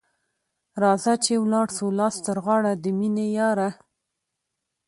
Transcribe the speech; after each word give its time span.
راځه 0.83 1.13
چي 1.23 1.33
ولاړ 1.43 1.67
سو 1.77 1.85
لاس 1.99 2.15
تر 2.27 2.37
غاړه، 2.45 2.73
د 2.83 2.85
میني 2.99 3.27
یاره 3.39 3.69